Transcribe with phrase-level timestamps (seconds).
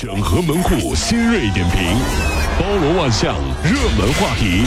[0.00, 1.82] 整合门户新锐点评，
[2.56, 4.64] 包罗万象，热门话题。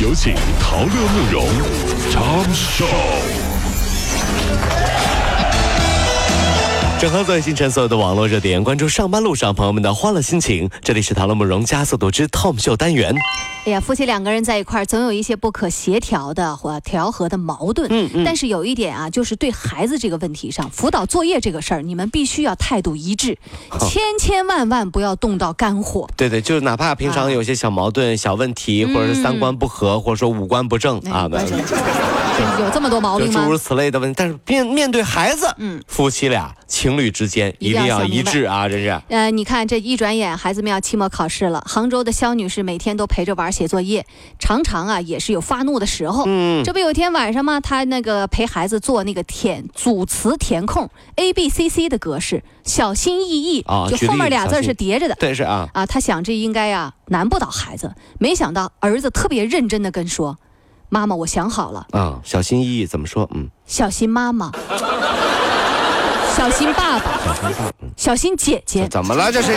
[0.00, 1.46] 有请陶乐慕容
[2.10, 2.86] 长寿。
[7.00, 10.68] 整合最新城所有的网络热点，关注上班路上朋友们的欢乐心情。
[10.82, 13.14] 这里是唐乐慕容加速度之 Tom 秀单元。
[13.66, 17.86] 哎呀，夫妻两个人在一块儿，总有一些不可协调的或调和的矛盾。
[17.88, 18.24] 嗯嗯。
[18.24, 23.38] 但是有一点啊，就是对孩子这个问题上，辅导作业这个事儿，你们必须要态度一致，
[23.78, 26.08] 千千万万不要动到肝火。
[26.16, 31.28] 对对，就是哪怕平常有些小矛盾、小问题，或者是三观不合，或者说五官不正啊，
[32.60, 33.44] 有这么多毛病吗？
[33.44, 36.54] 诸如此类的问题，但是面面对孩子，嗯，夫妻俩。
[36.68, 38.68] 情侣之间一定要一致啊！
[38.68, 39.00] 真是。
[39.08, 41.64] 呃，你看这一转眼，孩子们要期末考试了。
[41.66, 44.06] 杭州的肖女士每天都陪着玩写作业，
[44.38, 46.24] 常常啊也是有发怒的时候。
[46.26, 46.62] 嗯。
[46.64, 47.58] 这不有天晚上吗？
[47.58, 55.14] 她那个陪孩子做那个填组词填空，A B C C 的格式，小心翼翼啊，就后面俩字是叠着的。
[55.14, 55.70] 对，是啊。
[55.72, 60.38] 啊，她想这应该呀难不倒孩子，没想到儿子特别认真的跟说
[60.88, 63.28] ：“妈妈，我想好了。”啊，小心翼翼怎么说？
[63.34, 64.52] 嗯，小心妈妈。
[66.36, 68.86] 小心爸爸，小心爸，小心姐姐。
[68.88, 69.32] 怎么了？
[69.32, 69.50] 这是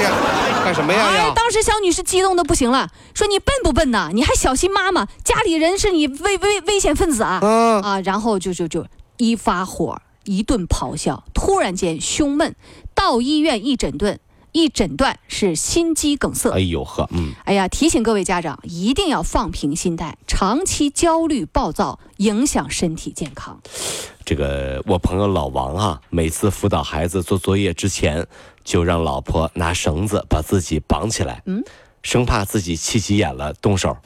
[0.65, 1.05] 干什么呀？
[1.05, 4.09] 哎，当时小女士激动的不行了，说：“你笨不笨呐？
[4.11, 5.05] 你还小心妈妈？
[5.23, 7.39] 家里人是你危危危险分子啊！”
[7.83, 8.83] 啊，然后就就就
[9.17, 12.55] 一发火，一顿咆哮，突然间胸闷，
[12.95, 14.17] 到医院一诊断。
[14.51, 16.51] 一诊断是心肌梗塞。
[16.51, 23.59] 哎呦呵，嗯，哎呀，提醒各位家长一定要放平心态，长期焦虑暴躁影响身体健康。
[24.23, 28.25] 这个我朋友老王啊，每次辅导孩子做作业之前，
[28.63, 31.63] 就让老婆拿绳子把自己绑起来，嗯，
[32.03, 33.97] 生怕自己气急眼了动手。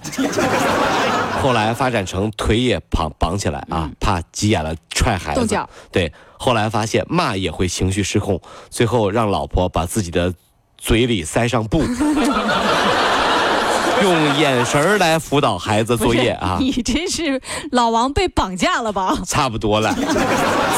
[1.45, 5.41] 后来发展成腿也绑绑起来啊，怕急眼了踹孩子。
[5.41, 5.69] 动脚。
[5.91, 10.33] 对，后来发现骂也会情绪失控，最后让老婆把自己的
[10.75, 11.83] 嘴里塞上布，
[14.01, 16.57] 用眼神来辅导孩子作业啊。
[16.59, 17.39] 你真是
[17.71, 19.15] 老王被绑架了吧？
[19.27, 19.93] 差不多了，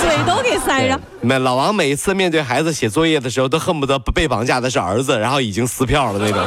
[0.02, 1.00] 嘴都给塞上。
[1.22, 6.46] 那老王每一次面对孩子写作业的时候，都恨不得被绑架的是儿子，然后已经撕票了那种。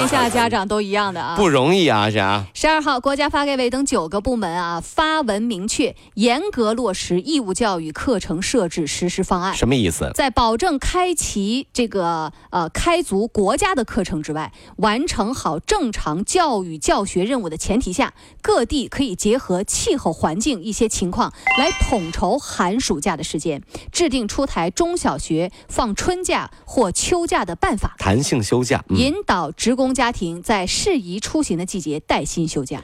[0.00, 2.46] 天下 家长都一样的啊，不容易啊，是啊。
[2.54, 9.54] 十二号，国家发改委等九个部门啊发文明确，严格落实义务教育课程设置实施方案。
[9.54, 10.10] 什么意思？
[10.14, 23.62] 在保证开齐这个呃开足国家的课程之外，完成好正常教育教学任务的前提下，各地可以结合气候环境一些情况来统筹寒暑假的时间，
[23.92, 29.89] 制定出台中小学放春假或秋假的办法，弹性休假，引导职工。
[29.92, 32.82] 家庭在适宜出行的季节带薪休假，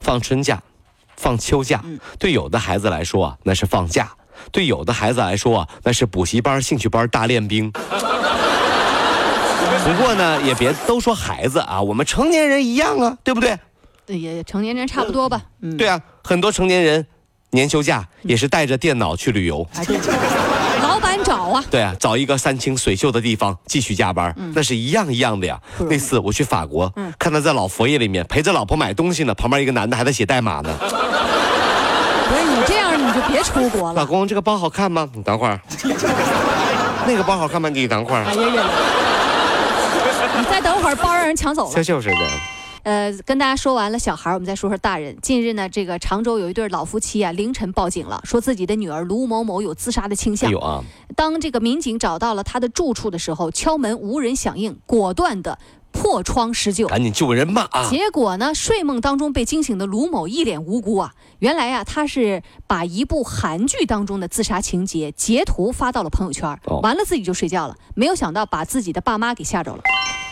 [0.00, 0.62] 放春假，
[1.16, 1.84] 放秋假，
[2.18, 4.04] 对有的孩子来说啊，那是放假；
[4.52, 7.72] 对有的孩子来说啊，那是补习班、兴趣班大练兵。
[9.84, 13.58] 不过呢，也别都说孩子啊，我们成年人一样啊，对不对？
[14.06, 15.42] 也成年人差不多吧。
[15.60, 17.06] 嗯，对啊，很多成年人
[17.50, 19.66] 年休假也是带着电脑去旅游。
[21.24, 25.58] 找啊，对啊，找一个山清水秀的地方继续加班，那是一样一样的呀。
[25.88, 30.70] 那次我去法国，看他在老佛爷里面陪着老婆买东西呢，旁边一个男的还在写代码呢。
[30.80, 34.00] 不是你这样你就别出国了。
[34.00, 35.08] 老公，这个包好看吗？
[35.14, 35.60] 你等会儿。
[37.06, 37.68] 那个包好看吗？
[37.68, 38.24] 你等会儿。
[38.24, 38.64] 哎呀，
[40.38, 41.84] 你再等会儿，包让人抢走了。
[41.84, 42.16] 就是的。
[42.84, 45.16] 呃，跟大家说完了小孩，我们再说说大人。
[45.22, 50.50] 近日呢，这个常州有一对老夫妻啊，凌晨报警了，说自己的女儿卢某某有自杀的倾向。
[50.50, 50.84] 有啊。
[51.16, 55.58] 当这个民警找到了他的住处的时候，敲门无人响应，果断的
[55.92, 57.88] 破窗施救，赶紧救人吧啊！
[57.88, 69.80] 结果呢，睡梦当中被惊醒的卢某一脸无辜啊，原来啊，他是把一部韩剧当中的自杀情节截图发到了朋友圈，完了自己就睡觉了，没有想到把自己的爸妈给吓着了。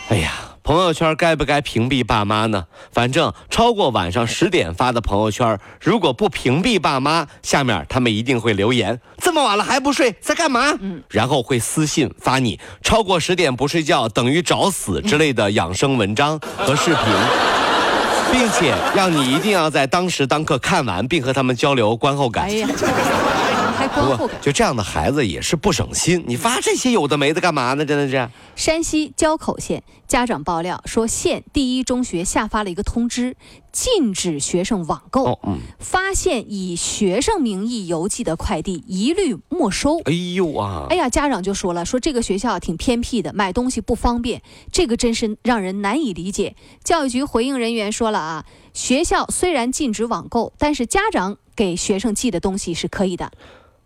[0.09, 0.52] 哎呀。
[0.63, 2.65] 朋友圈该不该屏蔽爸妈呢？
[2.91, 10.73] 反正超过晚上十点发的朋友圈，如果不屏蔽爸妈，下面他们一定会留言：这么晚了还不睡，在干嘛？
[10.79, 17.03] 嗯，然后会私信发你超过十点不睡觉等于找死之类的养生文章和视频，
[18.31, 22.49] 并且让你一定要在当时当刻看完，并和他们交流观后感。
[24.41, 26.23] 就这样的孩子也是不省心。
[26.27, 27.85] 你发这些有的没的干嘛呢？
[27.85, 28.29] 真的是。
[28.55, 33.35] 山西交口县家长爆料说，县第一中学下发了一个通知，
[33.71, 35.39] 禁止学生网购。
[35.43, 35.59] 嗯。
[35.79, 39.99] 发现以学生名义邮寄的快递，一律没收。
[40.01, 40.87] 哎呦啊！
[40.89, 44.41] 哎呀，家长就说了，说这个学校挺偏僻的，买东西不方便，
[44.71, 46.55] 这个真是让人难以理解。
[46.83, 53.31] 教育局回应人员说了啊，学校虽然禁止网购，但是家长给学生寄的东西是可以的。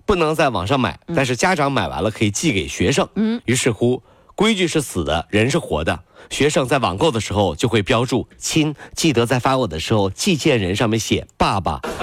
[0.07, 3.07] 不能在网上买，但是家长买完了可以寄给学生。
[3.15, 4.01] 嗯，于是乎，
[4.36, 6.00] 规矩是死的，人是活的。
[6.30, 11.81] 学生在网购的时候就会标注“亲”，记得在发我的时候，寄件人上面写“爸爸”。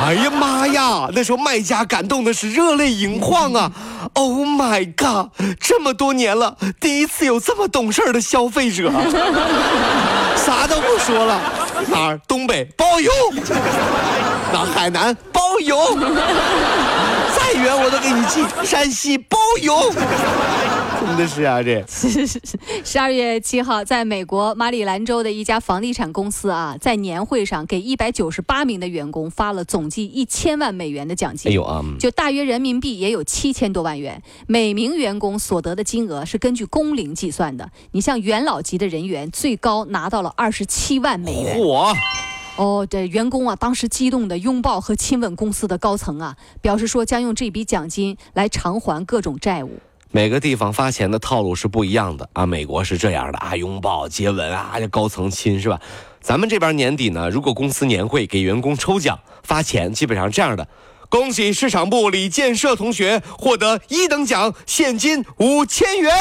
[0.00, 1.10] 哎呀妈呀！
[1.12, 3.70] 那时候卖家感动的是热泪盈眶啊
[4.14, 5.28] ！Oh my god！
[5.60, 8.90] 这么多年了，第一次有这么懂事的消费者。
[10.34, 11.38] 啥都不说了，
[11.88, 12.20] 哪儿？
[12.28, 13.10] 东北包邮，
[14.52, 15.76] 哪海南包邮，
[17.36, 19.92] 再远我都给你寄，山西包邮。
[21.00, 21.84] 真的是啊，这
[22.84, 31.50] 十二月七号，在美国马里兰州的一家房地产公司啊，在年会上给一百九十八名的员工发了总计一千万美元的奖金。
[31.50, 34.22] 哎呦啊，就大约人民币也有七千多万元。
[34.46, 37.70] 每名员工所得的金额是根据工龄计算的。
[37.92, 41.58] 你像元老级的人员，最高拿到了二十七万美元。
[41.58, 41.94] 嚯！
[42.56, 49.78] 哦，这员工啊，当时激动的拥抱和亲吻公司的高层啊，表示说将用这笔奖金来偿还各种债务。
[50.12, 52.44] 每个地方发钱的套路是不一样的啊！
[52.44, 55.80] 美国是这样的啊，拥抱、接吻啊，这高层亲是吧？
[56.20, 60.66] 咱们这边年底呢，如果公司年会给员工抽奖发钱，基本上这样的：
[61.08, 66.12] 恭喜市场部李建设同学获得一等奖，现金五千元，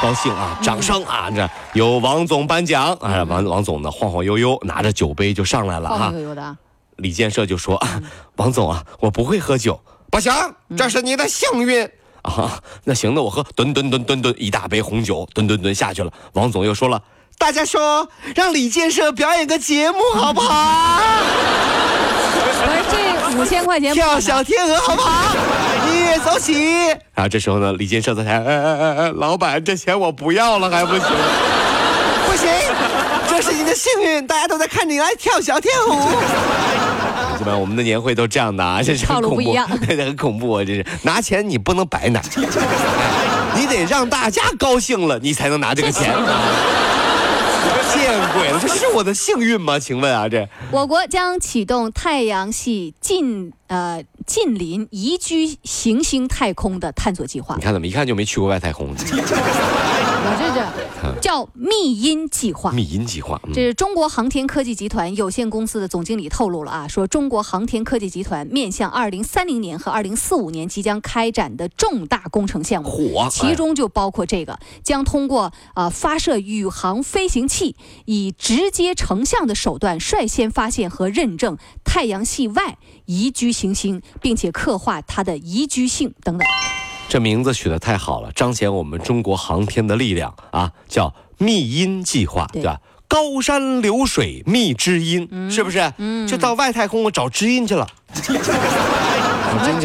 [0.00, 0.58] 高兴啊！
[0.62, 1.30] 掌声啊！
[1.30, 3.22] 这有王总颁奖啊！
[3.24, 5.98] 王王总呢，晃晃悠悠拿着酒杯就上来了啊。
[5.98, 6.56] 晃晃悠悠的，
[6.96, 7.78] 李建设就说
[8.36, 9.78] ：“王总啊，我不会喝酒，
[10.10, 10.32] 不行，
[10.74, 11.86] 这是你的幸运。”
[12.26, 16.10] 啊，那行，那我喝，吨吨吨吨吨一大杯红酒，吨吨吨下去了。
[16.32, 17.00] 王总又说了，
[17.38, 21.00] 大家说让李建设表演个节目好不好？
[22.90, 25.34] 这五千块钱跳小天鹅好不好？
[25.88, 26.90] 音乐走起。
[27.14, 31.02] 啊，这时候呢，李建设在台，哎哎哎，老板，这钱我不要了，还不行？
[32.26, 32.48] 不行，
[33.28, 35.92] 这是你的幸运，大家都在看你来跳小天舞。
[37.58, 39.54] 我们的年会都这样的啊，这是很恐怖，
[39.96, 40.64] 很恐怖啊！
[40.64, 42.20] 这是拿钱你不能白拿，
[43.56, 46.14] 你得让大家高兴了，你才能拿这个钱。
[47.94, 49.78] 见鬼了，这是我的幸运吗？
[49.78, 57.54] 请问啊，这我国将启动太阳系近呃近邻宜居行星太空的探索计划。
[57.56, 58.94] 你看怎么一看就没去过外太空？
[61.26, 77.74] 叫密音计划，密音计划，这是中国航天科技集团有限公司的总经理透露了啊，说中国航天科技集团面向二零三零年和二零四五年即将开展的重大工程项目，火，其中就包括这个，将通过啊发射宇航飞行器，
[78.04, 86.46] 以直接成像的手段，率先发现和认证太阳系外宜居行星，并且刻画它的宜居性等等。
[87.08, 90.72] 这名字取得太好了，彰显我们中国航天的力量啊！
[90.88, 92.80] 叫密音计划，对吧？
[93.08, 95.92] 高山流水觅知音，是不是？
[95.98, 97.86] 嗯，就到外太空我找知音去了。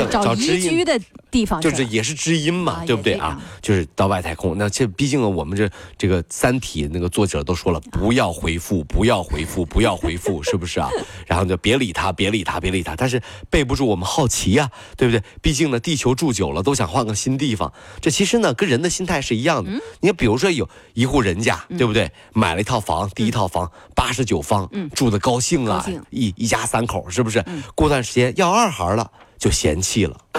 [0.10, 3.40] 找知音的地方，就是也是知音嘛，对不对啊？
[3.62, 10.90] 就是到外太空，那这毕竟我们这这个《三体》那个作者都说了，不要回复，不要回复，不要回复，是不是啊？
[11.26, 12.96] 然后就别理他，别理他，别理他。
[12.96, 15.24] 但是备不住我们好奇呀，对不对？
[15.42, 17.72] 毕竟呢，地球住久了都想换个新地方。
[18.02, 19.72] 这其实呢，跟人的心态是一样的。
[20.00, 22.12] 你看，比如说有一户人家，对不对？
[22.34, 27.44] 买了一套房，第一套房八十九方，住的高兴啊，一一家三口，是不是？
[27.76, 29.10] 过段时间要二孩了。
[29.42, 30.16] 就嫌弃了，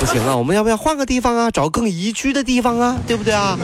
[0.00, 0.34] 不行啊！
[0.34, 1.50] 我们要不要换个地方啊？
[1.50, 3.58] 找更宜居的地方啊，对不对啊？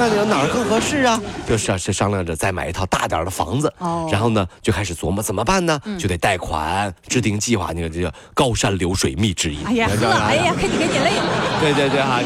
[0.00, 1.20] 看看有哪儿更合适啊？
[1.46, 3.70] 就是是商量着再买一套大点的房子，
[4.10, 5.78] 然后呢就开始琢磨怎么办呢？
[5.98, 7.70] 就得贷款，制定计划。
[7.74, 9.58] 那个这叫高山流水觅知音。
[9.66, 9.90] 哎呀，
[10.26, 11.60] 哎呀，给你给你累了。
[11.60, 12.20] 对对对哈。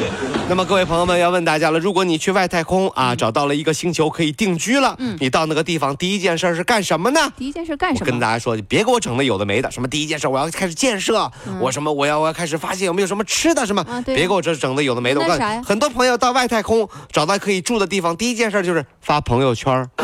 [0.48, 7.20] 那么各位朋友们要问大家了，如果你去外太空啊，找到了一个星球可以定居了，嗯，你到那个地方第一件事是干什么呢？
[7.36, 8.06] 第一件事干什么？
[8.06, 11.28] 跟大家说，别给我整那有的没的，什么第一件事我要开始建设，
[11.58, 15.20] 我什么我要我要开始发现有没有什么吃的，什么，别给我这整的有的没的。
[15.20, 19.88] 我告诉你，很多朋友到外太空找到可以住的地方，第一件事就是发朋友圈。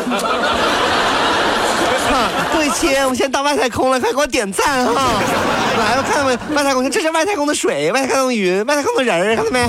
[2.52, 4.93] 对亲，我现在到外太空了，快给我点赞哈！
[5.79, 6.37] 来，我看到没？
[6.55, 9.67] 外太空，这是外太空的水，外太空的云，外太空的人，看到没？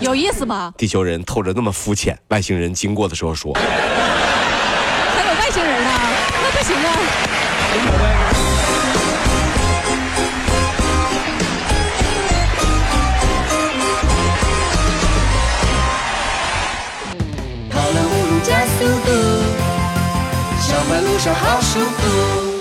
[0.00, 0.72] 有意思吗？
[0.78, 3.60] 地球人透着那么肤浅，外星人经过的时候说，还
[5.22, 5.90] 有外星人呢，
[6.42, 6.88] 那不行啊！
[20.94, 22.53] 在路上，好舒服。